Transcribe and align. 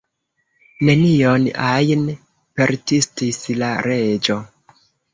"Nenion 0.89 1.45
ajn?" 1.67 2.07
persistis 2.63 3.41
la 3.63 3.73
Reĝo. 3.91 4.43